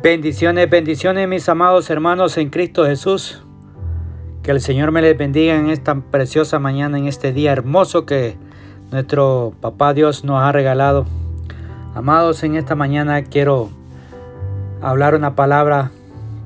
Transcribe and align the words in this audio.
Bendiciones, 0.00 0.70
bendiciones 0.70 1.26
mis 1.26 1.48
amados 1.48 1.90
hermanos 1.90 2.38
en 2.38 2.50
Cristo 2.50 2.86
Jesús. 2.86 3.42
Que 4.44 4.52
el 4.52 4.60
Señor 4.60 4.92
me 4.92 5.02
les 5.02 5.18
bendiga 5.18 5.56
en 5.56 5.70
esta 5.70 5.96
preciosa 5.96 6.60
mañana, 6.60 6.98
en 6.98 7.08
este 7.08 7.32
día 7.32 7.50
hermoso 7.50 8.06
que 8.06 8.36
nuestro 8.92 9.54
Papá 9.60 9.94
Dios 9.94 10.22
nos 10.22 10.40
ha 10.40 10.52
regalado. 10.52 11.04
Amados, 11.96 12.44
en 12.44 12.54
esta 12.54 12.76
mañana 12.76 13.24
quiero 13.24 13.70
hablar 14.80 15.16
una 15.16 15.34
palabra 15.34 15.90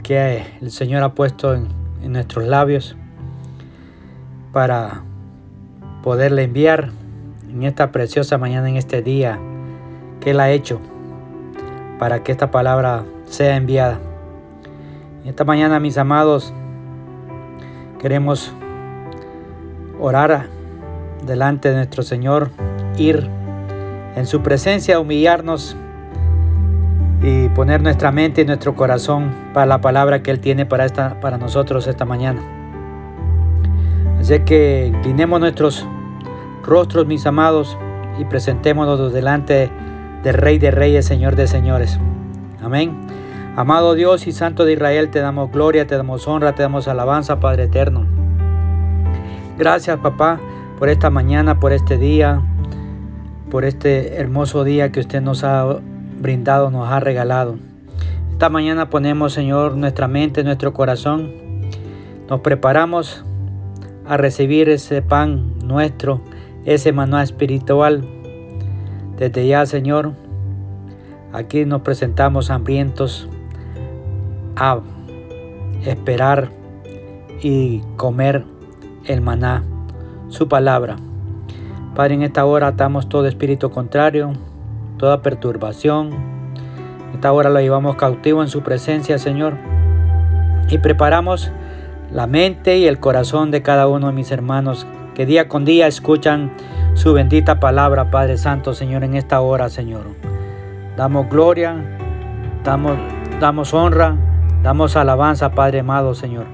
que 0.02 0.46
el 0.62 0.70
Señor 0.70 1.02
ha 1.02 1.12
puesto 1.12 1.54
en, 1.54 1.68
nuestros 2.10 2.46
labios 2.46 2.96
para 4.50 5.02
poderle 6.02 6.44
enviar 6.44 6.90
en 7.50 7.64
esta 7.64 7.92
preciosa 7.92 8.38
mañana, 8.38 8.70
en 8.70 8.76
este 8.78 9.02
día 9.02 9.38
que 10.20 10.30
Él 10.30 10.40
ha 10.40 10.50
hecho 10.50 10.80
para 11.98 12.22
que 12.22 12.32
esta 12.32 12.50
palabra 12.50 13.04
sea 13.32 13.56
enviada. 13.56 13.98
Esta 15.24 15.44
mañana, 15.44 15.80
mis 15.80 15.96
amados, 15.98 16.52
queremos 18.00 18.52
orar 19.98 20.46
delante 21.24 21.70
de 21.70 21.76
nuestro 21.76 22.02
Señor, 22.02 22.50
ir 22.98 23.28
en 24.16 24.26
su 24.26 24.42
presencia, 24.42 25.00
humillarnos 25.00 25.76
y 27.22 27.48
poner 27.50 27.80
nuestra 27.82 28.10
mente 28.10 28.42
y 28.42 28.44
nuestro 28.44 28.74
corazón 28.74 29.32
para 29.54 29.66
la 29.66 29.80
palabra 29.80 30.22
que 30.22 30.30
Él 30.30 30.40
tiene 30.40 30.66
para, 30.66 30.84
esta, 30.84 31.20
para 31.20 31.38
nosotros 31.38 31.86
esta 31.86 32.04
mañana. 32.04 32.42
Así 34.20 34.40
que 34.40 34.88
inclinemos 34.88 35.40
nuestros 35.40 35.86
rostros, 36.64 37.06
mis 37.06 37.24
amados, 37.26 37.78
y 38.18 38.24
presentémonos 38.24 39.12
delante 39.12 39.70
del 40.22 40.34
Rey 40.34 40.58
de 40.58 40.70
Reyes, 40.70 41.06
Señor 41.06 41.34
de 41.34 41.46
Señores. 41.46 41.98
Amén. 42.62 43.21
Amado 43.54 43.94
Dios 43.94 44.26
y 44.26 44.32
Santo 44.32 44.64
de 44.64 44.72
Israel, 44.72 45.10
te 45.10 45.20
damos 45.20 45.52
gloria, 45.52 45.86
te 45.86 45.94
damos 45.94 46.26
honra, 46.26 46.54
te 46.54 46.62
damos 46.62 46.88
alabanza, 46.88 47.38
Padre 47.38 47.64
eterno. 47.64 48.06
Gracias, 49.58 49.98
papá, 49.98 50.40
por 50.78 50.88
esta 50.88 51.10
mañana, 51.10 51.60
por 51.60 51.74
este 51.74 51.98
día, 51.98 52.40
por 53.50 53.66
este 53.66 54.14
hermoso 54.14 54.64
día 54.64 54.90
que 54.90 55.00
usted 55.00 55.20
nos 55.20 55.44
ha 55.44 55.80
brindado, 56.18 56.70
nos 56.70 56.88
ha 56.88 56.98
regalado. 56.98 57.58
Esta 58.30 58.48
mañana 58.48 58.88
ponemos, 58.88 59.34
Señor, 59.34 59.76
nuestra 59.76 60.08
mente, 60.08 60.42
nuestro 60.44 60.72
corazón. 60.72 61.30
Nos 62.30 62.40
preparamos 62.40 63.22
a 64.06 64.16
recibir 64.16 64.70
ese 64.70 65.02
pan 65.02 65.58
nuestro, 65.62 66.22
ese 66.64 66.92
maná 66.92 67.22
espiritual. 67.22 68.02
Desde 69.18 69.46
ya, 69.46 69.66
Señor, 69.66 70.14
aquí 71.34 71.66
nos 71.66 71.82
presentamos 71.82 72.50
hambrientos 72.50 73.28
a 74.56 74.80
esperar 75.84 76.50
y 77.40 77.80
comer 77.96 78.44
el 79.04 79.20
maná, 79.20 79.64
su 80.28 80.48
palabra. 80.48 80.96
Padre, 81.94 82.14
en 82.14 82.22
esta 82.22 82.44
hora 82.44 82.68
atamos 82.68 83.08
todo 83.08 83.26
espíritu 83.26 83.70
contrario, 83.70 84.32
toda 84.96 85.22
perturbación. 85.22 86.12
En 87.08 87.14
esta 87.14 87.32
hora 87.32 87.50
lo 87.50 87.60
llevamos 87.60 87.96
cautivo 87.96 88.42
en 88.42 88.48
su 88.48 88.62
presencia, 88.62 89.18
Señor. 89.18 89.54
Y 90.68 90.78
preparamos 90.78 91.50
la 92.10 92.26
mente 92.26 92.78
y 92.78 92.86
el 92.86 92.98
corazón 92.98 93.50
de 93.50 93.62
cada 93.62 93.88
uno 93.88 94.06
de 94.06 94.12
mis 94.12 94.30
hermanos 94.30 94.86
que 95.14 95.26
día 95.26 95.48
con 95.48 95.64
día 95.64 95.86
escuchan 95.86 96.50
su 96.94 97.12
bendita 97.12 97.60
palabra, 97.60 98.10
Padre 98.10 98.38
Santo, 98.38 98.74
Señor, 98.74 99.04
en 99.04 99.14
esta 99.14 99.40
hora, 99.40 99.68
Señor. 99.68 100.06
Damos 100.96 101.28
gloria, 101.28 101.76
damos, 102.64 102.96
damos 103.40 103.74
honra, 103.74 104.16
damos 104.62 104.96
alabanza, 104.96 105.50
Padre 105.50 105.80
amado, 105.80 106.14
Señor, 106.14 106.46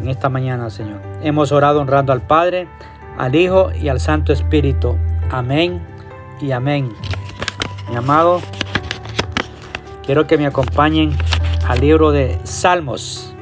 en 0.00 0.08
esta 0.08 0.28
mañana, 0.28 0.70
Señor. 0.70 1.00
Hemos 1.22 1.52
orado 1.52 1.80
honrando 1.80 2.12
al 2.12 2.22
Padre, 2.22 2.68
al 3.18 3.34
Hijo 3.34 3.70
y 3.72 3.88
al 3.88 4.00
Santo 4.00 4.32
Espíritu. 4.32 4.96
Amén 5.30 5.80
y 6.40 6.52
amén. 6.52 6.92
Mi 7.88 7.96
amado, 7.96 8.40
quiero 10.04 10.26
que 10.26 10.38
me 10.38 10.46
acompañen 10.46 11.16
al 11.66 11.80
libro 11.80 12.12
de 12.12 12.38
Salmos. 12.44 13.34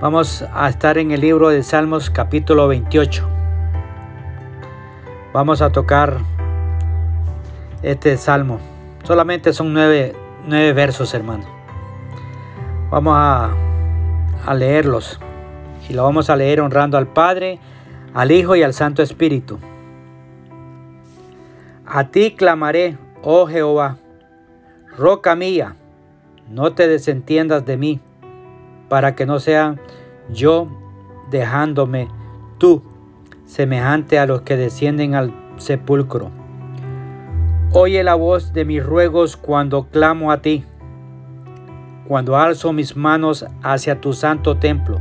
Vamos 0.00 0.44
a 0.52 0.68
estar 0.68 0.98
en 0.98 1.10
el 1.10 1.20
libro 1.20 1.48
de 1.48 1.62
Salmos 1.62 2.10
capítulo 2.10 2.68
28. 2.68 3.26
Vamos 5.32 5.62
a 5.62 5.70
tocar 5.70 6.18
este 7.82 8.16
salmo. 8.16 8.60
Solamente 9.04 9.52
son 9.52 9.72
nueve, 9.72 10.14
versos, 10.72 11.14
hermano. 11.14 11.55
Vamos 12.96 13.14
a, 13.14 14.54
leerlos. 14.54 15.20
Y 15.86 15.92
lo 15.92 16.04
vamos 16.04 16.30
a 16.30 16.36
leer 16.36 16.62
honrando 16.62 16.96
al 16.96 17.06
Padre, 17.06 17.58
al 18.14 18.30
Hijo 18.30 18.56
y 18.56 18.62
al 18.62 18.72
Santo 18.72 19.02
Espíritu. 19.02 19.58
A 21.84 22.08
ti 22.08 22.30
clamaré, 22.30 22.96
oh 23.22 23.46
Jehová, 23.48 23.98
roca 24.96 25.36
mía, 25.36 25.76
no 26.48 26.72
te 26.72 26.88
desentiendas 26.88 27.66
de 27.66 27.76
mí 27.76 28.00
para 28.88 29.14
que 29.14 29.26
no 29.26 29.40
sea 29.40 29.76
yo 30.30 30.66
dejándome 31.30 32.08
tú, 32.56 32.82
semejante 33.44 34.18
a 34.18 34.24
los 34.24 34.40
que 34.40 34.56
descienden 34.56 35.14
al 35.14 35.34
sepulcro. 35.58 36.30
Oye 37.72 38.02
la 38.02 38.14
voz 38.14 38.54
de 38.54 38.64
mis 38.64 38.82
ruegos 38.82 39.36
cuando 39.36 39.84
clamo 39.84 40.32
a 40.32 40.40
ti, 40.40 40.64
cuando 42.06 42.36
alzo 42.36 42.72
mis 42.72 42.96
manos 42.96 43.46
hacia 43.62 44.00
tu 44.00 44.12
santo 44.12 44.56
templo. 44.56 45.00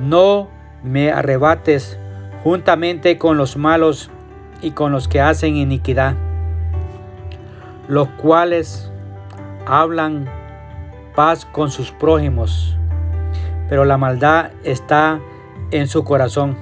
No 0.00 0.48
me 0.82 1.10
arrebates 1.10 1.98
juntamente 2.42 3.16
con 3.18 3.36
los 3.36 3.56
malos 3.56 4.10
y 4.60 4.72
con 4.72 4.92
los 4.92 5.08
que 5.08 5.20
hacen 5.20 5.56
iniquidad, 5.56 6.14
los 7.88 8.08
cuales 8.10 8.90
hablan 9.66 10.28
paz 11.14 11.46
con 11.46 11.70
sus 11.70 11.90
prójimos, 11.90 12.76
pero 13.68 13.84
la 13.84 13.96
maldad 13.96 14.50
está 14.62 15.20
en 15.70 15.88
su 15.88 16.04
corazón. 16.04 16.56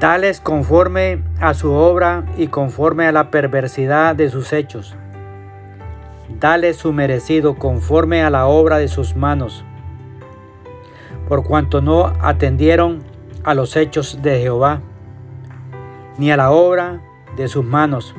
Dales 0.00 0.40
conforme 0.40 1.22
a 1.40 1.54
su 1.54 1.72
obra 1.72 2.24
y 2.36 2.48
conforme 2.48 3.06
a 3.06 3.12
la 3.12 3.30
perversidad 3.30 4.14
de 4.14 4.28
sus 4.28 4.52
hechos. 4.52 4.94
Dale 6.28 6.74
su 6.74 6.92
merecido 6.92 7.54
conforme 7.54 8.22
a 8.22 8.30
la 8.30 8.46
obra 8.46 8.78
de 8.78 8.88
sus 8.88 9.16
manos, 9.16 9.64
por 11.28 11.44
cuanto 11.44 11.80
no 11.80 12.12
atendieron 12.20 13.04
a 13.44 13.54
los 13.54 13.76
hechos 13.76 14.20
de 14.22 14.40
Jehová, 14.40 14.82
ni 16.18 16.30
a 16.30 16.36
la 16.36 16.50
obra 16.50 17.00
de 17.36 17.48
sus 17.48 17.64
manos. 17.64 18.14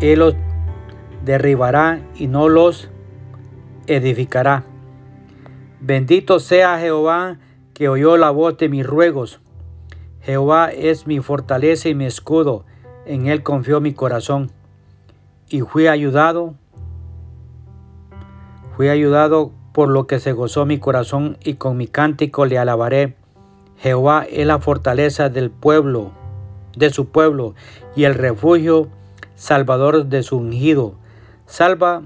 Él 0.00 0.20
los 0.20 0.36
derribará 1.24 2.00
y 2.14 2.28
no 2.28 2.48
los 2.48 2.90
edificará. 3.86 4.64
Bendito 5.80 6.38
sea 6.38 6.78
Jehová 6.78 7.38
que 7.74 7.88
oyó 7.88 8.16
la 8.16 8.30
voz 8.30 8.56
de 8.58 8.68
mis 8.68 8.86
ruegos. 8.86 9.40
Jehová 10.20 10.70
es 10.70 11.06
mi 11.06 11.18
fortaleza 11.18 11.88
y 11.88 11.94
mi 11.94 12.04
escudo, 12.04 12.64
en 13.06 13.26
él 13.26 13.42
confió 13.42 13.80
mi 13.80 13.92
corazón. 13.92 14.52
Y 15.48 15.62
fui 15.62 15.88
ayudado, 15.88 16.54
fui 18.76 18.88
ayudado 18.88 19.52
por 19.72 19.88
lo 19.88 20.06
que 20.06 20.20
se 20.20 20.32
gozó 20.32 20.66
mi 20.66 20.78
corazón 20.78 21.38
y 21.42 21.54
con 21.54 21.76
mi 21.76 21.86
cántico 21.86 22.46
le 22.46 22.58
alabaré. 22.58 23.16
Jehová 23.78 24.24
es 24.30 24.46
la 24.46 24.58
fortaleza 24.58 25.28
del 25.28 25.50
pueblo, 25.50 26.12
de 26.76 26.90
su 26.90 27.06
pueblo, 27.06 27.54
y 27.96 28.04
el 28.04 28.14
refugio 28.14 28.88
salvador 29.34 30.06
de 30.06 30.22
su 30.22 30.36
ungido. 30.36 30.94
Salva 31.46 32.02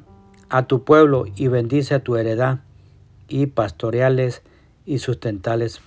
a 0.48 0.66
tu 0.66 0.84
pueblo 0.84 1.24
y 1.34 1.48
bendice 1.48 1.94
a 1.94 2.00
tu 2.00 2.16
heredad 2.16 2.60
y 3.28 3.46
pastoreales 3.46 4.42
y 4.84 4.98
sustentales 4.98 5.80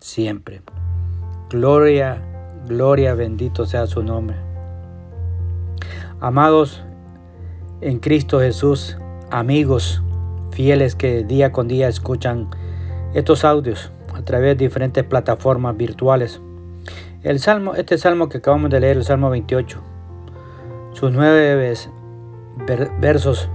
siempre. 0.00 0.62
Gloria, 1.50 2.22
gloria, 2.68 3.14
bendito 3.14 3.66
sea 3.66 3.86
su 3.86 4.02
nombre. 4.02 4.36
Amados 6.20 6.84
en 7.80 7.98
Cristo 7.98 8.40
Jesús, 8.40 8.96
amigos 9.30 10.02
fieles 10.50 10.94
que 10.94 11.24
día 11.24 11.52
con 11.52 11.68
día 11.68 11.88
escuchan 11.88 12.48
estos 13.14 13.44
audios 13.44 13.90
a 14.14 14.22
través 14.22 14.56
de 14.56 14.64
diferentes 14.64 15.04
plataformas 15.04 15.76
virtuales. 15.76 16.40
El 17.22 17.40
salmo, 17.40 17.74
este 17.74 17.98
salmo 17.98 18.28
que 18.28 18.38
acabamos 18.38 18.70
de 18.70 18.80
leer, 18.80 18.98
el 18.98 19.04
Salmo 19.04 19.30
28, 19.30 19.80
sus 20.92 21.10
nueve 21.10 21.74
versos 23.00 23.48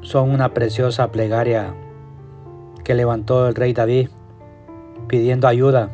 son 0.00 0.30
una 0.30 0.52
preciosa 0.54 1.10
plegaria 1.12 1.74
que 2.82 2.94
levantó 2.94 3.48
el 3.48 3.54
rey 3.54 3.72
David 3.72 4.08
pidiendo 5.08 5.46
ayuda 5.46 5.90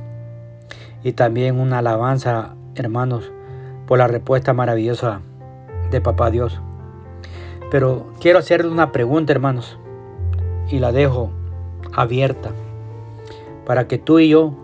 y 1.03 1.13
también 1.13 1.59
una 1.59 1.79
alabanza, 1.79 2.55
hermanos, 2.75 3.33
por 3.87 3.99
la 3.99 4.07
respuesta 4.07 4.53
maravillosa 4.53 5.21
de 5.91 6.01
Papá 6.01 6.31
Dios. 6.31 6.61
Pero 7.71 8.07
quiero 8.21 8.39
hacerle 8.39 8.71
una 8.71 8.93
pregunta, 8.93 9.33
hermanos, 9.33 9.79
y 10.69 10.79
la 10.79 10.93
dejo 10.93 11.31
abierta 11.93 12.51
para 13.65 13.87
que 13.87 13.99
tú 13.99 14.19
y 14.19 14.29
yo 14.29 14.55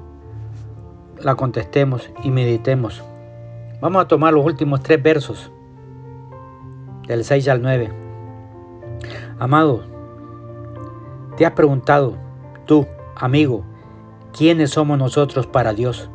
la 1.21 1.37
contestemos 1.37 2.11
y 2.23 2.31
meditemos. 2.31 3.05
Vamos 3.81 4.03
a 4.03 4.09
tomar 4.09 4.33
los 4.33 4.45
últimos 4.45 4.83
tres 4.83 5.03
versos 5.03 5.53
del 7.07 7.25
6 7.25 7.49
al 7.49 7.63
9. 7.63 7.93
Amado, 9.39 9.83
¿te 11.37 11.47
has 11.47 11.53
preguntado 11.53 12.15
tú, 12.65 12.87
amigo, 13.15 13.65
quiénes 14.37 14.71
somos 14.71 14.99
nosotros 14.99 15.47
para 15.47 15.73
Dios? 15.73 16.11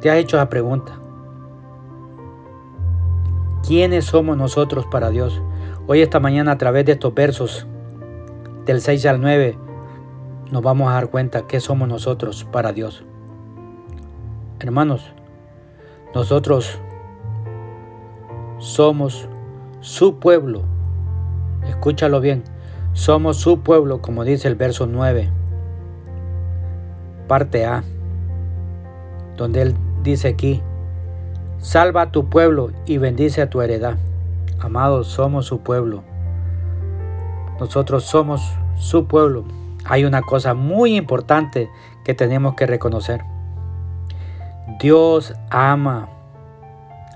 ¿Te 0.00 0.10
has 0.10 0.18
hecho 0.18 0.36
esa 0.36 0.50
pregunta? 0.50 0.98
¿Quiénes 3.66 4.04
somos 4.04 4.36
nosotros 4.36 4.84
para 4.90 5.08
Dios? 5.08 5.40
Hoy 5.86 6.02
esta 6.02 6.20
mañana 6.20 6.52
a 6.52 6.58
través 6.58 6.84
de 6.84 6.92
estos 6.92 7.14
versos 7.14 7.66
del 8.66 8.82
6 8.82 9.06
al 9.06 9.22
9 9.22 9.56
nos 10.50 10.62
vamos 10.62 10.90
a 10.90 10.92
dar 10.92 11.08
cuenta 11.08 11.46
que 11.46 11.60
somos 11.60 11.88
nosotros 11.88 12.44
para 12.52 12.74
Dios. 12.74 13.06
Hermanos, 14.60 15.10
nosotros 16.14 16.78
somos 18.58 19.30
su 19.80 20.18
pueblo. 20.18 20.60
Escúchalo 21.66 22.20
bien. 22.20 22.44
Somos 22.92 23.38
su 23.38 23.60
pueblo, 23.60 24.02
como 24.02 24.24
dice 24.24 24.46
el 24.46 24.56
verso 24.56 24.86
9, 24.86 25.30
parte 27.26 27.64
A, 27.64 27.82
donde 29.38 29.62
él 29.62 29.74
dice 30.02 30.28
aquí, 30.28 30.60
salva 31.64 32.02
a 32.02 32.12
tu 32.12 32.28
pueblo 32.28 32.72
y 32.84 32.98
bendice 32.98 33.40
a 33.40 33.48
tu 33.48 33.62
heredad. 33.62 33.96
Amados, 34.60 35.08
somos 35.08 35.46
su 35.46 35.60
pueblo. 35.60 36.04
Nosotros 37.58 38.04
somos 38.04 38.52
su 38.76 39.06
pueblo. 39.06 39.44
Hay 39.86 40.04
una 40.04 40.20
cosa 40.20 40.52
muy 40.52 40.94
importante 40.94 41.70
que 42.04 42.12
tenemos 42.12 42.54
que 42.54 42.66
reconocer. 42.66 43.22
Dios 44.78 45.32
ama 45.48 46.10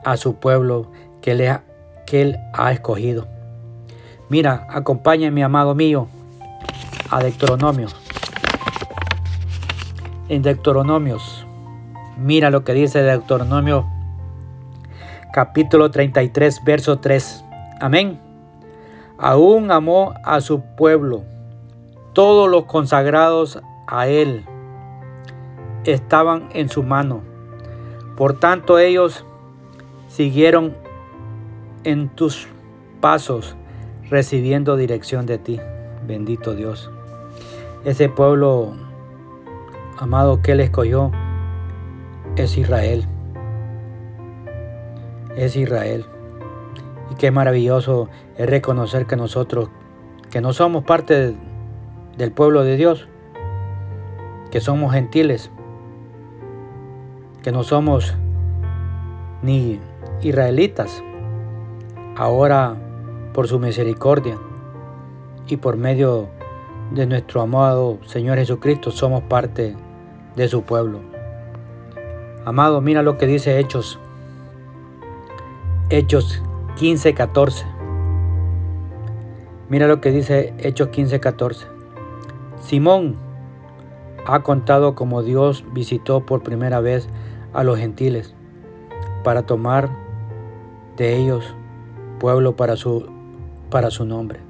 a 0.03 0.17
su 0.17 0.37
pueblo 0.37 0.91
que, 1.21 1.35
le, 1.35 1.61
que 2.07 2.23
Él 2.23 2.39
ha 2.55 2.73
escogido. 2.73 3.29
Mira, 4.31 4.67
acompáñame, 4.71 5.45
amado 5.45 5.75
mío, 5.75 6.09
a 7.11 7.21
Deuteronomios. 7.23 7.95
En 10.31 10.41
Deuteronomios, 10.41 11.47
mira 12.17 12.49
lo 12.49 12.65
que 12.65 12.73
dice 12.73 13.03
Deuteronomio 13.03 13.98
capítulo 15.39 15.89
33, 15.89 16.65
verso 16.65 16.99
3. 16.99 17.45
Amén. 17.81 18.19
Aún 19.19 19.71
amó 19.71 20.15
a 20.25 20.41
su 20.41 20.63
pueblo, 20.77 21.23
todos 22.13 22.51
los 22.51 22.65
consagrados 22.65 23.61
a 23.87 24.09
él 24.09 24.45
estaban 25.85 26.49
en 26.55 26.69
su 26.69 26.83
mano. 26.83 27.21
Por 28.17 28.41
tanto 28.41 28.81
ellos 28.81 29.25
siguieron 30.09 30.75
en 31.85 32.09
tus 32.09 32.49
pasos, 33.01 33.55
recibiendo 34.11 34.75
dirección 34.75 35.25
de 35.25 35.39
ti. 35.39 35.61
Bendito 36.05 36.57
Dios. 36.57 36.91
Ese 37.85 38.09
pueblo, 38.09 38.73
amado, 39.99 40.43
que 40.43 40.51
Él 40.51 40.59
escogió 40.59 41.13
es 42.35 42.59
Israel. 42.59 43.07
Es 45.39 45.55
Israel. 45.55 46.05
Y 47.13 47.15
qué 47.15 47.31
maravilloso 47.31 48.09
es 48.37 48.51
reconocer 48.51 49.07
que 49.07 49.15
nosotros, 49.15 49.71
que 50.31 50.41
no 50.41 50.53
somos 50.53 50.83
parte 50.83 51.37
del 52.17 52.33
pueblo 52.33 52.65
de 52.65 52.77
Dios, 52.77 53.07
que 54.51 54.61
somos 54.61 54.93
gentiles, 54.93 55.53
que 57.45 57.53
no 57.53 57.63
somos 57.63 58.17
ni 59.41 59.79
israelitas, 60.23 61.05
ahora 62.17 62.75
por 63.33 63.47
su 63.47 63.61
misericordia 63.61 64.37
y 65.47 65.59
por 65.59 65.77
medio 65.77 66.31
de 66.91 67.07
nuestro 67.07 67.43
amado 67.43 67.99
Señor 68.07 68.39
Jesucristo 68.39 68.91
somos 68.91 69.23
parte 69.23 69.77
de 70.35 70.49
su 70.49 70.63
pueblo. 70.63 70.99
Amado, 72.45 72.81
mira 72.81 73.05
lo 73.05 73.19
que 73.19 73.29
dice 73.29 73.61
Hechos. 73.61 74.01
Hechos 75.91 76.43
15:14. 76.77 77.65
Mira 79.71 79.87
lo 79.87 80.03
que 80.03 80.11
dice 80.11 80.53
Hechos 80.59 80.89
15:14. 80.89 81.67
Simón 82.61 83.17
ha 84.27 84.41
contado 84.41 84.95
cómo 84.95 85.23
Dios 85.23 85.65
visitó 85.73 86.27
por 86.27 86.43
primera 86.43 86.81
vez 86.81 87.09
a 87.55 87.65
los 87.65 87.79
gentiles 87.79 88.35
para 89.25 89.47
tomar 89.47 89.89
de 90.99 91.17
ellos 91.17 91.55
pueblo 92.21 92.55
para 92.55 92.77
su, 92.77 93.07
para 93.71 93.91
su 93.91 94.05
nombre. 94.05 94.41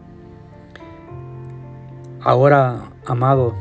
Ahora, 2.21 2.91
amado, 3.07 3.55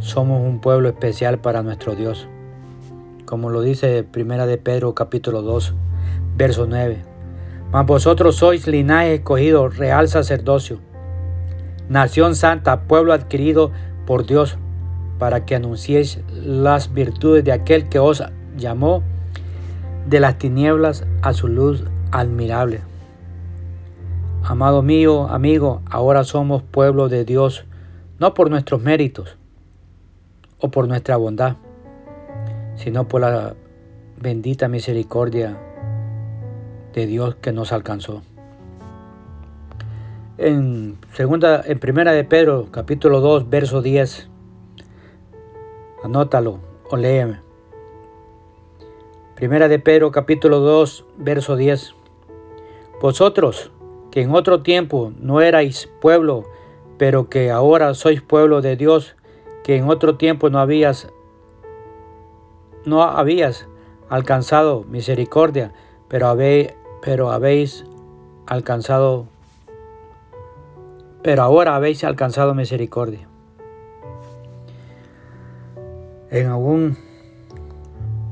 somos 0.00 0.40
un 0.40 0.60
pueblo 0.60 0.88
especial 0.88 1.38
para 1.38 1.62
nuestro 1.62 1.94
Dios, 1.94 2.26
como 3.24 3.50
lo 3.50 3.60
dice 3.60 4.02
Primera 4.02 4.46
de 4.46 4.58
Pedro 4.58 4.94
capítulo 4.94 5.42
2, 5.42 5.76
verso 6.36 6.66
9. 6.66 7.02
Mas 7.70 7.86
vosotros 7.86 8.36
sois 8.36 8.66
linaje 8.66 9.14
escogido, 9.14 9.68
real 9.68 10.08
sacerdocio, 10.08 10.78
nación 11.88 12.34
santa, 12.34 12.82
pueblo 12.82 13.12
adquirido 13.12 13.72
por 14.06 14.26
Dios, 14.26 14.58
para 15.18 15.44
que 15.44 15.54
anunciéis 15.54 16.20
las 16.44 16.92
virtudes 16.92 17.44
de 17.44 17.52
aquel 17.52 17.88
que 17.88 17.98
os 17.98 18.22
llamó 18.56 19.02
de 20.06 20.20
las 20.20 20.36
tinieblas 20.38 21.06
a 21.22 21.32
su 21.32 21.48
luz 21.48 21.84
admirable. 22.10 22.80
Amado 24.42 24.82
mío, 24.82 25.28
amigo, 25.28 25.82
ahora 25.88 26.24
somos 26.24 26.62
pueblo 26.62 27.08
de 27.08 27.24
Dios, 27.24 27.64
no 28.18 28.34
por 28.34 28.50
nuestros 28.50 28.82
méritos 28.82 29.38
o 30.58 30.70
por 30.70 30.88
nuestra 30.88 31.16
bondad, 31.16 31.56
sino 32.74 33.06
por 33.06 33.20
la 33.20 33.54
bendita 34.20 34.68
misericordia 34.68 35.56
de 36.92 37.06
Dios 37.06 37.36
que 37.36 37.52
nos 37.52 37.72
alcanzó. 37.72 38.22
En 40.38 40.98
segunda 41.12 41.62
en 41.64 41.78
primera 41.78 42.12
de 42.12 42.24
Pedro, 42.24 42.68
capítulo 42.70 43.20
2, 43.20 43.48
verso 43.48 43.82
10. 43.82 44.28
Anótalo 46.02 46.58
o 46.90 46.96
léeme. 46.96 47.40
Primera 49.36 49.68
de 49.68 49.78
Pedro, 49.78 50.10
capítulo 50.10 50.60
2, 50.60 51.04
verso 51.18 51.56
10. 51.56 51.94
Vosotros 53.00 53.70
que 54.12 54.20
en 54.20 54.34
otro 54.34 54.62
tiempo 54.62 55.12
no 55.18 55.40
erais 55.40 55.88
pueblo, 56.00 56.44
pero 56.98 57.28
que 57.30 57.50
ahora 57.50 57.94
sois 57.94 58.20
pueblo 58.20 58.60
de 58.60 58.76
Dios, 58.76 59.16
que 59.64 59.76
en 59.76 59.88
otro 59.88 60.16
tiempo 60.16 60.50
no 60.50 60.60
habías 60.60 61.08
no 62.84 63.02
habías 63.02 63.66
alcanzado 64.08 64.84
misericordia, 64.84 65.72
pero 66.08 66.26
habéis, 66.28 66.74
pero 67.02 67.30
habéis 67.30 67.84
alcanzado 68.46 69.26
pero 71.22 71.42
ahora 71.42 71.76
habéis 71.76 72.02
alcanzado 72.02 72.54
misericordia. 72.54 73.28
En 76.30 76.48
algún 76.48 76.96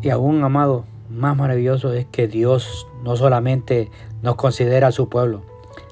y 0.03 0.11
aún 0.11 0.43
amado, 0.43 0.85
más 1.09 1.37
maravilloso 1.37 1.93
es 1.93 2.07
que 2.07 2.27
Dios 2.27 2.89
no 3.05 3.17
solamente 3.17 3.91
nos 4.23 4.37
considera 4.37 4.91
su 4.91 5.09
pueblo, 5.09 5.43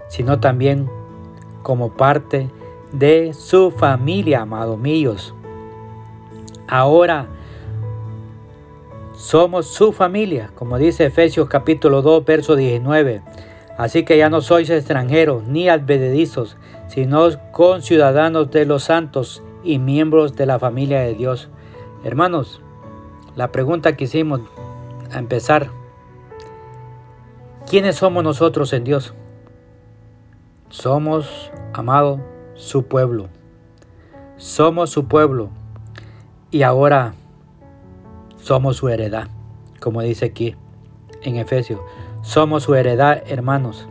sino 0.09 0.41
también 0.41 0.89
como 1.63 1.93
parte 1.93 2.51
de 2.93 3.35
su 3.35 3.71
familia, 3.71 4.43
amados 4.43 4.79
míos. 4.79 5.35
Ahora 6.67 7.29
somos 9.19 9.67
su 9.67 9.93
familia, 9.93 10.53
como 10.55 10.79
dice 10.79 11.07
Efesios 11.07 11.49
capítulo 11.49 12.03
2, 12.03 12.25
verso 12.25 12.55
19. 12.55 13.21
Así 13.77 14.05
que 14.05 14.17
ya 14.17 14.31
no 14.31 14.41
sois 14.41 14.71
extranjeros 14.71 15.43
ni 15.43 15.69
advenedizos, 15.69 16.57
sino 16.87 17.29
conciudadanos 17.51 18.53
de 18.53 18.65
los 18.65 18.85
santos 18.85 19.43
y 19.65 19.81
miembros 19.81 20.37
de 20.37 20.47
la 20.47 20.61
familia 20.61 21.01
de 21.01 21.15
Dios. 21.15 21.49
Hermanos, 22.05 22.63
la 23.35 23.51
pregunta 23.51 23.97
que 23.97 24.05
hicimos 24.05 24.41
a 25.13 25.19
empezar, 25.19 25.69
¿quiénes 27.69 27.97
somos 27.97 28.23
nosotros 28.23 28.73
en 28.73 28.85
Dios? 28.85 29.15
Somos, 30.69 31.51
amado, 31.73 32.21
su 32.55 32.85
pueblo. 32.85 33.29
Somos 34.37 34.91
su 34.91 35.09
pueblo. 35.09 35.51
Y 36.53 36.63
ahora 36.63 37.15
somos 38.49 38.78
su 38.78 38.88
heredad, 38.88 39.28
como 39.78 40.00
dice 40.00 40.25
aquí 40.25 40.57
en 41.21 41.37
Efesios. 41.37 41.81
Somos 42.23 42.62
su 42.62 42.75
heredad, 42.75 43.23
hermanos. 43.26 43.87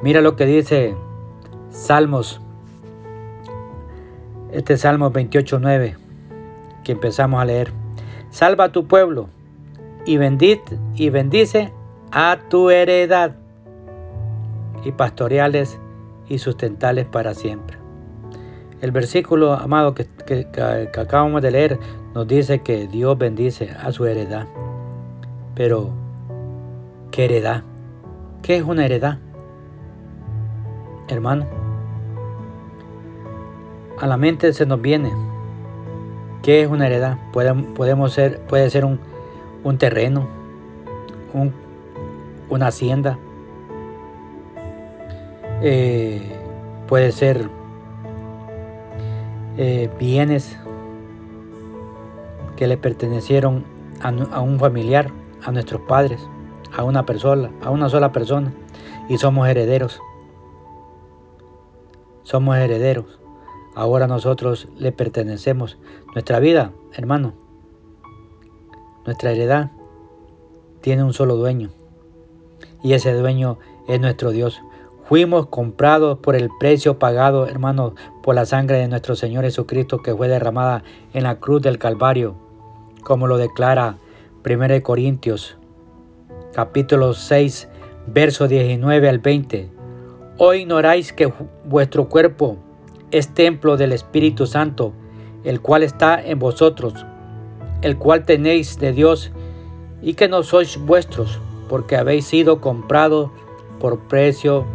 Mira 0.00 0.20
lo 0.20 0.36
que 0.36 0.46
dice 0.46 0.94
Salmos, 1.70 2.40
este 4.52 4.76
Salmo 4.76 5.10
28.9, 5.10 5.96
que 6.84 6.92
empezamos 6.92 7.42
a 7.42 7.46
leer. 7.46 7.72
Salva 8.30 8.66
a 8.66 8.72
tu 8.72 8.86
pueblo 8.86 9.28
y, 10.04 10.20
y 10.94 11.10
bendice 11.10 11.72
a 12.12 12.38
tu 12.48 12.70
heredad 12.70 13.34
y 14.84 14.92
pastoreales 14.92 15.80
y 16.28 16.38
sustentales 16.38 17.06
para 17.06 17.34
siempre. 17.34 17.85
El 18.80 18.90
versículo, 18.90 19.54
amado, 19.54 19.94
que, 19.94 20.06
que, 20.26 20.46
acabamos 20.98 21.40
de 21.42 21.50
leer, 21.50 21.78
nos 22.14 22.28
dice 22.28 22.60
que 22.60 22.86
Dios 22.86 23.16
bendice 23.16 23.70
a 23.70 23.90
su 23.92 24.04
heredad. 24.06 24.46
Pero, 25.54 25.90
¿qué 27.10 27.24
heredad? 27.24 27.62
¿Qué 28.42 28.56
es 28.56 28.62
una 28.62 28.84
heredad? 28.84 29.18
Hermano, 31.08 31.46
a 33.98 34.06
la 34.06 34.16
mente 34.16 34.52
se 34.52 34.66
nos 34.66 34.80
viene. 34.82 35.12
¿Qué 36.42 36.62
es 36.62 36.68
una 36.68 36.86
heredad? 36.86 37.16
Puede, 37.32 37.54
podemos 37.54 38.12
ser, 38.12 38.40
puede 38.40 38.68
ser 38.68 38.84
un, 38.84 39.00
un 39.64 39.78
terreno, 39.78 40.28
un, 41.32 41.52
una 42.50 42.68
hacienda, 42.68 43.18
eh, 45.62 46.20
puede 46.86 47.10
ser 47.12 47.48
eh, 49.56 49.90
bienes 49.98 50.58
que 52.56 52.66
le 52.66 52.76
pertenecieron 52.76 53.64
a, 54.00 54.08
a, 54.08 54.40
un 54.40 54.58
familiar, 54.58 55.10
a 55.42 55.52
nuestros 55.52 55.80
padres, 55.82 56.20
a 56.76 56.84
una 56.84 57.06
persona, 57.06 57.50
a 57.62 57.70
una 57.70 57.88
sola 57.88 58.12
persona, 58.12 58.52
y 59.08 59.18
somos 59.18 59.48
herederos. 59.48 60.00
Somos 62.22 62.56
herederos. 62.56 63.20
Ahora 63.74 64.06
nosotros 64.06 64.68
le 64.76 64.90
pertenecemos. 64.90 65.78
Nuestra 66.14 66.40
vida, 66.40 66.72
hermano, 66.94 67.34
nuestra 69.04 69.30
heredad 69.32 69.70
tiene 70.80 71.04
un 71.04 71.12
solo 71.12 71.36
dueño. 71.36 71.70
Y 72.82 72.94
ese 72.94 73.12
dueño 73.12 73.58
es 73.86 74.00
nuestro 74.00 74.30
Dios. 74.30 74.62
Fuimos 75.08 75.46
comprados 75.46 76.18
por 76.18 76.34
el 76.34 76.50
precio 76.58 76.98
pagado, 76.98 77.46
hermanos, 77.46 77.92
por 78.24 78.34
la 78.34 78.44
sangre 78.44 78.78
de 78.78 78.88
nuestro 78.88 79.14
Señor 79.14 79.44
Jesucristo 79.44 80.02
que 80.02 80.12
fue 80.12 80.26
derramada 80.26 80.82
en 81.14 81.22
la 81.22 81.36
cruz 81.36 81.62
del 81.62 81.78
Calvario, 81.78 82.34
como 83.04 83.28
lo 83.28 83.38
declara 83.38 83.98
1 84.44 84.82
Corintios, 84.82 85.58
capítulo 86.52 87.14
6, 87.14 87.68
verso 88.08 88.48
19 88.48 89.08
al 89.08 89.20
20. 89.20 89.70
Hoy 90.38 90.62
ignoráis 90.62 91.12
que 91.12 91.32
vuestro 91.64 92.08
cuerpo 92.08 92.56
es 93.12 93.32
templo 93.32 93.76
del 93.76 93.92
Espíritu 93.92 94.44
Santo, 94.46 94.92
el 95.44 95.60
cual 95.60 95.84
está 95.84 96.20
en 96.20 96.40
vosotros, 96.40 97.06
el 97.80 97.96
cual 97.96 98.24
tenéis 98.24 98.80
de 98.80 98.90
Dios, 98.90 99.30
y 100.02 100.14
que 100.14 100.26
no 100.26 100.42
sois 100.42 100.84
vuestros, 100.84 101.38
porque 101.68 101.94
habéis 101.94 102.26
sido 102.26 102.60
comprados 102.60 103.30
por 103.78 104.00
precio 104.08 104.66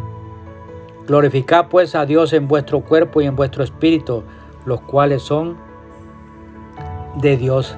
Glorificad 1.08 1.68
pues 1.70 1.96
a 1.96 2.06
Dios 2.06 2.34
en 2.34 2.48
vuestro 2.48 2.82
cuerpo 2.82 3.22
y 3.22 3.26
en 3.26 3.36
vuestro 3.36 3.64
espíritu, 3.64 4.24
los 4.66 4.82
cuales 4.82 5.22
son 5.22 5.58
de 7.16 7.38
Dios. 7.38 7.76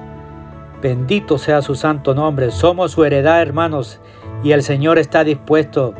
Bendito 0.82 1.38
sea 1.38 1.62
su 1.62 1.74
santo 1.74 2.14
nombre. 2.14 2.50
Somos 2.50 2.92
su 2.92 3.04
heredad, 3.04 3.40
hermanos, 3.40 4.00
y 4.42 4.52
el 4.52 4.62
Señor 4.62 4.98
está 4.98 5.24
dispuesto 5.24 5.94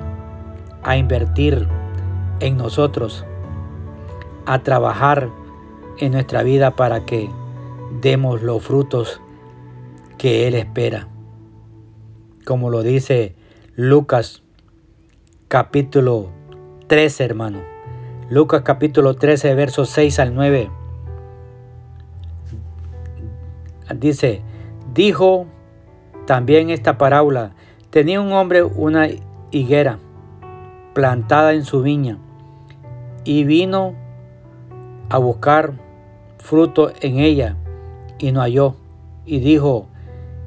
a 0.83 0.97
invertir 0.97 1.67
en 2.41 2.59
nosotros, 2.59 3.25
a 4.45 4.63
trabajar 4.63 5.31
en 5.99 6.13
nuestra 6.13 6.43
vida 6.43 6.73
para 6.73 7.07
que 7.07 7.31
demos 8.03 8.43
los 8.43 8.63
frutos 8.63 9.21
que 10.19 10.47
Él 10.47 10.55
espera. 10.55 11.09
Como 12.45 12.69
lo 12.69 12.83
dice 12.83 13.35
Lucas 13.75 14.43
capítulo 15.49 16.31
13, 16.87 17.25
hermano. 17.25 17.61
Lucas 18.29 18.63
capítulo 18.63 19.15
13, 19.15 19.55
versos 19.55 19.89
6 19.91 20.19
al 20.19 20.35
9. 20.35 20.71
Dice, 23.97 24.43
dijo 24.93 25.47
también 26.27 26.71
esta 26.71 26.99
parábola, 26.99 27.53
tenía 27.91 28.21
un 28.21 28.33
hombre 28.33 28.63
una 28.63 29.09
higuera 29.51 29.99
plantada 30.95 31.55
en 31.55 31.65
su 31.65 31.83
viña 31.83 32.19
y 33.25 33.45
vino 33.45 33.95
a 35.09 35.19
buscar 35.19 35.75
fruto 36.39 36.93
en 37.01 37.19
ella 37.19 37.57
y 38.19 38.33
no 38.33 38.41
halló. 38.41 38.75
Y 39.25 39.41
dijo 39.41 39.87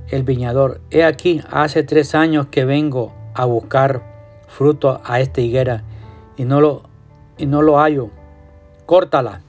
el 0.09 0.21
viñador, 0.21 0.81
he 0.91 1.03
aquí, 1.03 1.41
hace 1.49 1.81
tres 1.81 2.13
años 2.13 2.47
que 2.47 2.63
vengo 2.63 3.13
a 3.33 3.45
buscar 3.45 4.03
fruto 4.47 5.01
a 5.03 5.19
esta 5.19 5.41
higuera 5.41 5.83
y 6.37 6.45
no 6.45 6.61
lo, 6.61 6.83
y 7.37 7.47
no 7.47 7.61
lo 7.61 7.79
hallo, 7.79 8.09
córtala, 8.85 9.41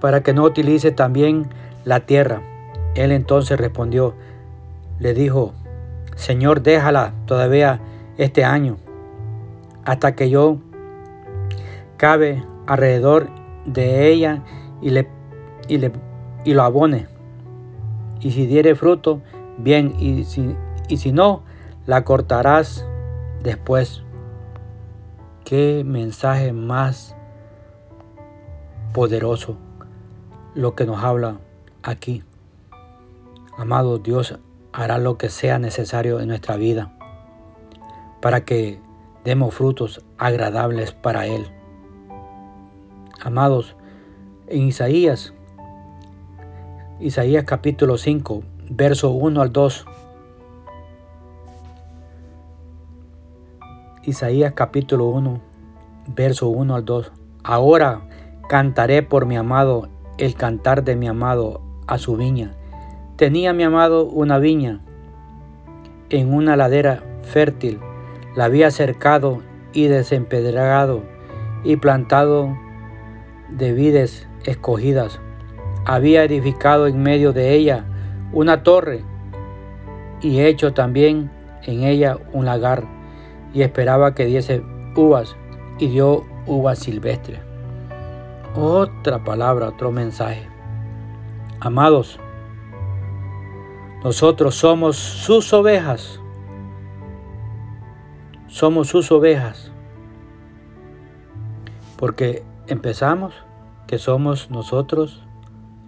para 0.00 0.22
que 0.22 0.34
no 0.34 0.44
utilice 0.44 0.90
también 0.90 1.48
la 1.84 2.00
tierra. 2.00 2.42
Él 2.94 3.12
entonces 3.12 3.58
respondió, 3.58 4.14
le 4.98 5.14
dijo, 5.14 5.54
Señor, 6.16 6.62
déjala 6.62 7.14
todavía 7.26 7.80
este 8.18 8.44
año, 8.44 8.76
hasta 9.84 10.14
que 10.14 10.28
yo 10.28 10.58
cabe 11.96 12.44
alrededor 12.66 13.28
de 13.64 14.08
ella 14.08 14.42
y, 14.82 14.90
le, 14.90 15.08
y, 15.68 15.78
le, 15.78 15.92
y 16.44 16.54
lo 16.54 16.62
abone. 16.62 17.06
Y 18.20 18.32
si 18.32 18.46
diere 18.46 18.74
fruto, 18.74 19.22
bien, 19.56 19.94
y 19.98 20.24
si, 20.24 20.54
y 20.88 20.96
si 20.98 21.12
no, 21.12 21.42
la 21.86 22.04
cortarás 22.04 22.86
después. 23.42 24.02
Qué 25.50 25.82
mensaje 25.84 26.52
más 26.52 27.16
poderoso 28.94 29.56
lo 30.54 30.76
que 30.76 30.86
nos 30.86 31.02
habla 31.02 31.40
aquí. 31.82 32.22
Amado 33.58 33.98
Dios 33.98 34.38
hará 34.72 34.98
lo 34.98 35.18
que 35.18 35.28
sea 35.28 35.58
necesario 35.58 36.20
en 36.20 36.28
nuestra 36.28 36.54
vida 36.54 36.96
para 38.22 38.44
que 38.44 38.78
demos 39.24 39.52
frutos 39.52 40.04
agradables 40.18 40.92
para 40.92 41.26
Él. 41.26 41.44
Amados, 43.20 43.74
en 44.46 44.68
Isaías, 44.68 45.34
Isaías 47.00 47.42
capítulo 47.44 47.98
5, 47.98 48.44
verso 48.68 49.10
1 49.10 49.42
al 49.42 49.52
2, 49.52 49.84
Isaías 54.02 54.54
capítulo 54.54 55.08
1, 55.08 55.42
verso 56.14 56.48
1 56.48 56.74
al 56.74 56.86
2. 56.86 57.12
Ahora 57.44 58.00
cantaré 58.48 59.02
por 59.02 59.26
mi 59.26 59.36
amado 59.36 59.90
el 60.16 60.34
cantar 60.36 60.84
de 60.84 60.96
mi 60.96 61.06
amado 61.06 61.60
a 61.86 61.98
su 61.98 62.16
viña. 62.16 62.52
Tenía 63.16 63.52
mi 63.52 63.62
amado 63.62 64.06
una 64.06 64.38
viña 64.38 64.80
en 66.08 66.32
una 66.32 66.56
ladera 66.56 67.02
fértil. 67.20 67.78
La 68.34 68.46
había 68.46 68.70
cercado 68.70 69.42
y 69.74 69.88
desempedrado 69.88 71.02
y 71.62 71.76
plantado 71.76 72.56
de 73.50 73.74
vides 73.74 74.26
escogidas. 74.46 75.20
Había 75.84 76.24
edificado 76.24 76.86
en 76.86 77.02
medio 77.02 77.34
de 77.34 77.52
ella 77.52 77.84
una 78.32 78.62
torre 78.62 79.04
y 80.22 80.40
hecho 80.40 80.72
también 80.72 81.30
en 81.66 81.82
ella 81.82 82.16
un 82.32 82.46
lagar 82.46 82.99
y 83.52 83.62
esperaba 83.62 84.14
que 84.14 84.26
diese 84.26 84.62
uvas 84.96 85.36
y 85.78 85.88
dio 85.88 86.24
uvas 86.46 86.78
silvestres. 86.78 87.40
Otra 88.54 89.22
palabra, 89.22 89.68
otro 89.68 89.92
mensaje. 89.92 90.48
Amados, 91.60 92.18
nosotros 94.02 94.54
somos 94.54 94.96
sus 94.96 95.52
ovejas. 95.52 96.20
Somos 98.46 98.88
sus 98.88 99.12
ovejas. 99.12 99.70
Porque 101.96 102.42
empezamos 102.66 103.34
que 103.86 103.98
somos 103.98 104.50
nosotros, 104.50 105.22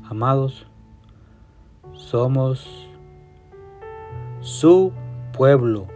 amados, 0.05 0.67
somos 1.95 2.89
su 4.41 4.93
pueblo. 5.33 5.87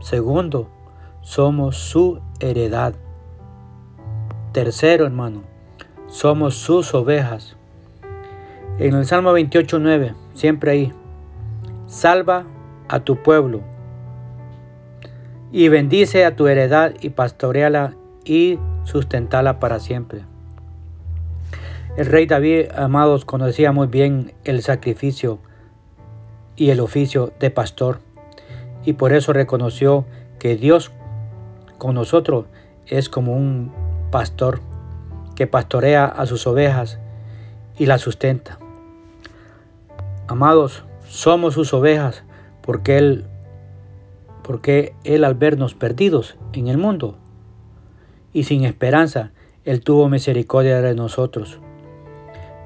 Segundo, 0.00 0.68
somos 1.20 1.76
su 1.76 2.20
heredad. 2.40 2.94
Tercero, 4.52 5.04
hermano, 5.04 5.42
somos 6.08 6.54
sus 6.54 6.94
ovejas. 6.94 7.56
En 8.78 8.94
el 8.94 9.04
Salmo 9.04 9.32
28, 9.34 9.78
9, 9.78 10.14
siempre 10.32 10.70
ahí, 10.70 10.92
salva 11.86 12.46
a 12.88 13.00
tu 13.00 13.16
pueblo 13.22 13.60
y 15.52 15.68
bendice 15.68 16.24
a 16.24 16.34
tu 16.34 16.48
heredad 16.48 16.94
y 17.02 17.10
pastoreala 17.10 17.94
y 18.24 18.58
sustentala 18.84 19.60
para 19.60 19.80
siempre. 19.80 20.22
El 21.98 22.06
rey 22.06 22.24
David, 22.24 22.70
amados, 22.74 23.26
conocía 23.26 23.72
muy 23.72 23.86
bien 23.86 24.32
el 24.44 24.62
sacrificio 24.62 25.40
y 26.56 26.70
el 26.70 26.80
oficio 26.80 27.32
de 27.38 27.50
pastor 27.50 28.00
y 28.84 28.94
por 28.94 29.12
eso 29.12 29.32
reconoció 29.32 30.04
que 30.38 30.56
Dios 30.56 30.90
con 31.78 31.94
nosotros 31.94 32.46
es 32.86 33.08
como 33.08 33.34
un 33.34 33.72
pastor 34.10 34.60
que 35.34 35.46
pastorea 35.46 36.04
a 36.04 36.26
sus 36.26 36.46
ovejas 36.46 36.98
y 37.78 37.86
las 37.86 38.00
sustenta. 38.00 38.58
Amados, 40.28 40.84
somos 41.08 41.54
sus 41.54 41.72
ovejas 41.72 42.24
porque 42.62 42.98
Él, 42.98 43.24
porque 44.42 44.94
Él 45.04 45.24
al 45.24 45.34
vernos 45.34 45.74
perdidos 45.74 46.36
en 46.52 46.68
el 46.68 46.78
mundo 46.78 47.16
y 48.32 48.44
sin 48.44 48.64
esperanza, 48.64 49.32
Él 49.64 49.80
tuvo 49.82 50.08
misericordia 50.08 50.80
de 50.82 50.94
nosotros. 50.94 51.58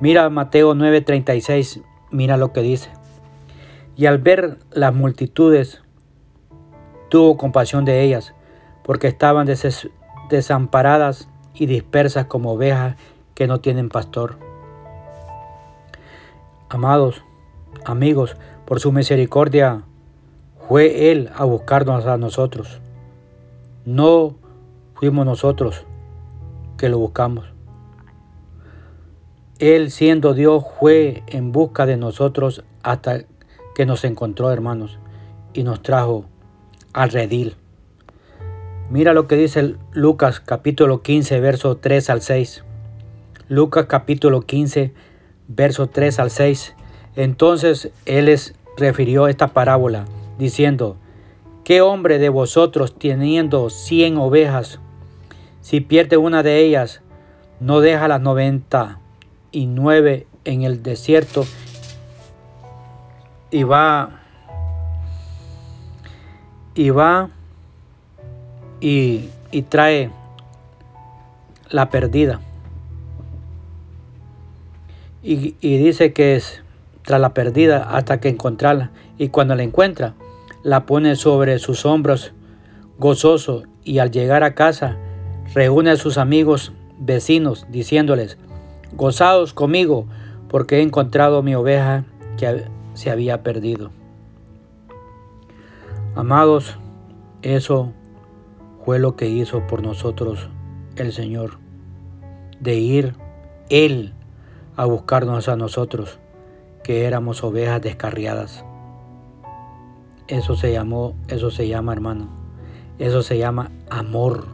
Mira 0.01 0.29
Mateo 0.29 0.75
9:36, 0.75 1.83
mira 2.11 2.37
lo 2.37 2.53
que 2.53 2.61
dice. 2.61 2.91
Y 3.97 4.07
al 4.07 4.19
ver 4.19 4.59
las 4.73 4.93
multitudes, 4.93 5.84
tuvo 7.15 7.37
compasión 7.37 7.85
de 7.85 8.03
ellas, 8.03 8.35
porque 8.83 9.07
estaban 9.07 9.47
desamparadas 10.29 11.29
y 11.55 11.67
dispersas 11.67 12.27
como 12.27 12.55
ovejas 12.55 12.97
que 13.37 13.47
no 13.47 13.61
tienen 13.61 13.89
pastor. 13.89 14.37
Amados, 16.69 17.23
amigos, 17.85 18.37
por 18.65 18.81
su 18.81 18.91
misericordia 18.91 19.83
fue 20.67 21.13
Él 21.13 21.31
a 21.37 21.45
buscarnos 21.45 22.05
a 22.07 22.17
nosotros. 22.17 22.81
No 23.85 24.35
fuimos 24.97 25.25
nosotros 25.25 25.87
que 26.77 26.89
lo 26.89 26.99
buscamos. 26.99 27.45
Él 29.61 29.93
siendo 29.93 30.35
Dios 30.35 30.65
fue 30.81 31.23
en 31.29 31.53
busca 31.53 31.87
de 31.87 31.97
nosotros 31.97 32.65
hasta 32.83 33.21
que 33.77 33.87
nos 33.87 34.03
encontró, 34.03 34.51
hermanos, 34.51 34.99
y 35.53 35.63
nos 35.63 35.81
trajo 35.81 36.25
al 36.95 37.11
redil. 37.11 37.57
Mira 38.89 39.13
lo 39.13 39.27
que 39.27 39.37
dice 39.37 39.75
Lucas 39.93 40.41
capítulo 40.41 41.03
15, 41.03 41.41
verso 41.41 41.77
3 41.77 42.11
al 42.11 42.23
6. 42.23 42.65
Lucas 43.49 43.87
capítulo 43.87 44.43
15, 44.43 44.95
verso 45.49 45.89
3 45.89 46.19
al 46.21 46.31
6. 46.31 46.75
Entonces 47.17 47.91
él 48.07 48.27
les 48.27 48.55
refirió 48.77 49.29
esta 49.29 49.49
parábola, 49.49 50.07
diciendo, 50.39 50.97
¿qué 51.65 51.81
hombre 51.81 52.19
de 52.19 52.29
vosotros 52.29 52.99
teniendo 52.99 53.71
cien 53.71 54.17
ovejas, 54.17 54.81
si 55.61 55.81
pierde 55.81 56.17
una 56.17 56.43
de 56.43 56.59
ellas, 56.61 57.03
no 57.61 57.81
deja 57.81 58.09
las 58.09 58.21
noventa 58.21 59.01
y 59.51 59.67
nueve 59.67 60.27
en 60.45 60.63
el 60.63 60.83
desierto 60.83 61.47
y 63.51 63.63
va 63.63 64.24
y 66.75 66.91
va 66.91 67.31
y, 68.81 69.29
trae 69.69 70.11
la 71.71 71.91
perdida. 71.91 72.41
Y, 75.23 75.57
y, 75.61 75.79
dice 75.79 76.13
que 76.13 76.37
es 76.37 76.63
tras 77.03 77.21
la 77.21 77.35
perdida 77.35 77.89
hasta 77.97 78.21
que 78.21 78.29
encontrarla. 78.29 78.91
Y 79.17 79.29
cuando 79.29 79.55
la 79.55 79.63
encuentra, 79.63 80.15
la 80.63 80.87
pone 80.87 81.17
sobre 81.17 81.59
sus 81.59 81.87
hombros 81.87 82.33
gozoso 82.99 83.63
y 83.85 83.99
al 83.99 84.11
llegar 84.11 84.43
a 84.43 84.55
casa 84.55 84.97
reúne 85.55 85.91
a 85.91 85.97
sus 85.97 86.19
amigos 86.19 86.73
vecinos 86.99 87.67
diciéndoles, 87.71 88.39
gozaos 88.93 89.53
conmigo 89.53 90.07
porque 90.49 90.79
he 90.79 90.83
encontrado 90.83 91.43
mi 91.43 91.55
oveja 91.55 92.05
que 92.37 92.65
se 92.95 93.11
había 93.11 93.43
perdido. 93.43 93.91
Amados, 96.17 96.79
eso 97.43 97.93
fue 98.85 99.01
lo 99.01 99.17
que 99.17 99.29
hizo 99.29 99.67
por 99.67 99.83
nosotros 99.83 100.49
el 100.95 101.13
Señor, 101.13 101.59
de 102.61 102.77
ir 102.77 103.17
Él 103.69 104.15
a 104.77 104.85
buscarnos 104.85 105.49
a 105.49 105.57
nosotros, 105.57 106.21
que 106.85 107.07
éramos 107.07 107.43
ovejas 107.43 107.83
descarriadas. 107.83 108.65
Eso 110.29 110.55
se 110.55 110.71
llamó, 110.73 111.17
eso 111.27 111.51
se 111.51 111.67
llama, 111.67 111.93
hermano, 111.93 112.29
eso 113.01 113.23
se 113.23 113.37
llama 113.37 113.73
amor, 113.91 114.47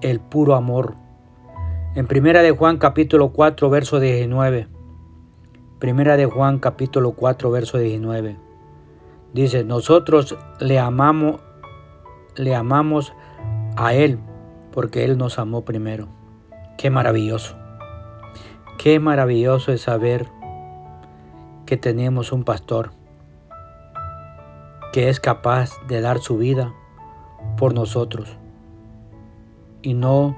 el 0.00 0.18
puro 0.18 0.56
amor. 0.56 0.96
En 1.94 2.08
Primera 2.08 2.42
de 2.42 2.50
Juan 2.50 2.78
capítulo 2.78 3.28
4, 3.28 3.70
verso 3.70 4.00
19. 4.00 4.66
Primera 5.78 6.16
de 6.16 6.26
Juan 6.26 6.58
capítulo 6.58 7.12
4, 7.12 7.48
verso 7.52 7.78
19 7.78 8.49
Dice, 9.32 9.64
nosotros 9.64 10.36
le 10.58 10.78
amamos, 10.78 11.40
le 12.36 12.54
amamos 12.54 13.12
a 13.76 13.94
Él 13.94 14.18
porque 14.72 15.04
Él 15.04 15.18
nos 15.18 15.38
amó 15.38 15.64
primero. 15.64 16.08
Qué 16.76 16.90
maravilloso. 16.90 17.56
Qué 18.78 18.98
maravilloso 18.98 19.72
es 19.72 19.82
saber 19.82 20.26
que 21.66 21.76
tenemos 21.76 22.32
un 22.32 22.44
pastor 22.44 22.90
que 24.92 25.08
es 25.08 25.20
capaz 25.20 25.70
de 25.86 26.00
dar 26.00 26.18
su 26.18 26.36
vida 26.36 26.74
por 27.56 27.74
nosotros 27.74 28.36
y 29.82 29.94
no 29.94 30.36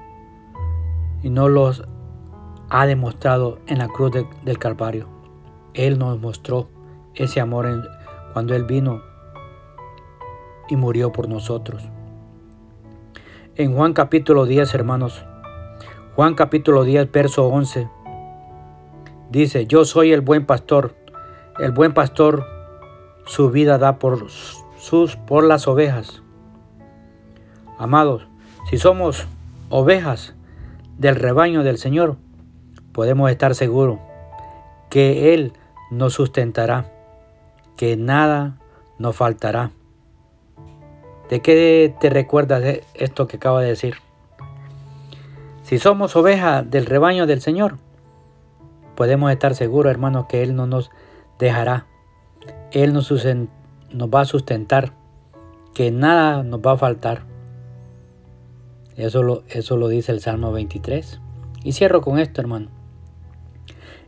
y 1.23 1.31
no 1.31 1.49
los 1.49 1.85
ha 2.69 2.87
demostrado 2.87 3.59
en 3.67 3.79
la 3.79 3.89
cruz 3.89 4.13
del 4.43 4.59
Calvario. 4.59 5.09
Él 5.75 5.99
nos 5.99 6.21
mostró 6.21 6.69
ese 7.15 7.41
amor 7.41 7.67
en, 7.67 7.83
cuando 8.33 8.55
Él 8.55 8.65
vino 8.65 9.03
y 10.69 10.77
murió 10.77 11.13
por 11.13 11.29
nosotros. 11.29 11.83
En 13.57 13.75
Juan 13.75 13.93
capítulo 13.93 14.47
10, 14.47 14.75
hermanos, 14.75 15.25
Juan 16.17 16.35
capítulo 16.35 16.85
10, 16.85 17.11
verso 17.11 17.47
11, 17.49 17.89
dice, 19.31 19.67
yo 19.67 19.85
soy 19.85 20.13
el 20.13 20.21
buen 20.21 20.47
pastor, 20.47 20.95
el 21.59 21.73
buen 21.73 21.95
pastor 21.95 22.47
su 23.25 23.51
vida 23.51 23.79
da 23.79 23.99
por, 23.99 24.29
sus, 24.79 25.17
por 25.17 25.45
las 25.45 25.69
ovejas. 25.69 26.23
Amados, 27.79 28.27
si 28.69 28.79
somos 28.79 29.27
ovejas 29.69 30.35
del 30.99 31.17
rebaño 31.17 31.63
del 31.63 31.79
Señor, 31.79 32.17
podemos 32.93 33.31
estar 33.31 33.55
seguros 33.55 33.99
que 34.91 35.33
Él 35.33 35.55
nos 35.91 36.13
sustentará 36.15 36.92
que 37.77 37.97
nada 37.97 38.59
nos 38.99 39.17
faltará. 39.17 39.71
¿De 41.29 41.41
qué 41.41 41.95
te 42.01 42.11
recuerdas 42.11 42.63
esto 42.95 43.27
que 43.27 43.37
acabo 43.37 43.59
de 43.59 43.69
decir? 43.69 43.95
Si 45.63 45.79
somos 45.79 46.15
ovejas 46.17 46.71
del 46.71 46.87
rebaño 46.87 47.27
del 47.27 47.41
Señor, 47.41 47.79
podemos 48.97 49.33
estar 49.33 49.55
seguros, 49.55 49.91
hermanos, 49.91 50.27
que 50.29 50.43
Él 50.43 50.55
no 50.55 50.67
nos 50.67 50.91
dejará. 51.39 51.87
Él 52.73 52.93
nos, 52.93 53.11
nos 53.11 54.11
va 54.11 54.21
a 54.21 54.25
sustentar, 54.25 54.93
que 55.73 55.91
nada 55.91 56.43
nos 56.43 56.61
va 56.61 56.73
a 56.73 56.77
faltar. 56.77 57.23
Eso 58.97 59.23
lo, 59.23 59.45
eso 59.49 59.77
lo 59.77 59.89
dice 59.89 60.13
el 60.13 60.21
Salmo 60.21 60.53
23. 60.53 61.21
Y 61.65 61.73
cierro 61.73 62.03
con 62.03 62.19
esto, 62.19 62.41
hermano. 62.41 62.69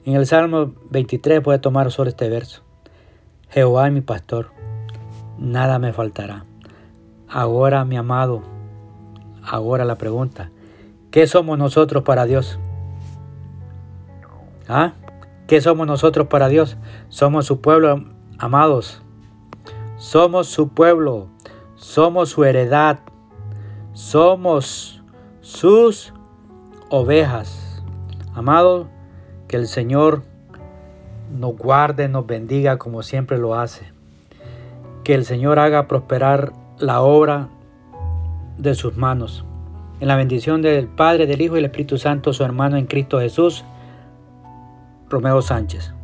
En 0.05 0.15
el 0.15 0.27
Salmo 0.27 0.75
23 0.91 1.43
voy 1.43 1.55
a 1.55 1.61
tomar 1.61 1.91
solo 1.91 2.11
este 2.11 2.29
verso. 2.29 2.64
Jehová 3.55 3.87
es 3.87 3.93
mi 3.93 4.01
pastor, 4.01 4.51
nada 5.39 5.79
me 5.79 5.93
faltará. 5.93 6.45
Ahora, 7.29 7.85
mi 7.85 7.97
amado, 7.97 8.43
ahora 9.45 9.85
la 9.85 9.95
pregunta, 9.95 10.51
¿qué 11.13 11.29
somos 11.29 11.57
nosotros 11.57 12.03
para 12.03 12.25
Dios? 12.25 12.59
¿Ah? 14.69 14.95
¿Qué 15.47 15.61
somos 15.61 15.87
nosotros 15.87 16.27
para 16.27 16.49
Dios? 16.49 16.77
Somos 17.11 17.47
su 17.47 17.61
pueblo, 17.61 18.03
amados. 18.41 19.03
Somos 19.99 20.49
su 20.49 20.71
pueblo, 20.71 21.29
somos 21.77 22.31
su 22.31 22.43
heredad, 22.43 22.99
somos 23.93 25.01
sus 25.43 26.13
ovejas. 26.89 27.85
Amados, 28.35 28.89
que 29.47 29.55
el 29.55 29.69
Señor 29.69 30.25
nos 31.31 31.57
guarde, 31.57 32.09
nos 32.09 32.27
bendiga 32.27 32.79
como 32.79 33.03
siempre 33.03 33.39
lo 33.39 33.55
hace. 33.55 33.93
Que 35.03 35.15
el 35.15 35.25
Señor 35.25 35.59
haga 35.59 35.89
prosperar 35.89 36.53
la 36.79 37.01
obra 37.03 37.49
de 38.59 38.75
sus 38.75 38.97
manos. 38.97 39.45
En 40.01 40.09
la 40.09 40.17
bendición 40.17 40.63
del 40.63 40.89
Padre, 40.89 41.27
del 41.27 41.41
Hijo 41.41 41.55
y 41.55 41.59
del 41.59 41.67
Espíritu 41.67 41.99
Santo, 41.99 42.33
su 42.33 42.45
hermano 42.45 42.77
en 42.77 42.87
Cristo 42.87 43.21
Jesús, 43.21 43.65
Romeo 45.09 45.41
Sánchez. 45.43 45.95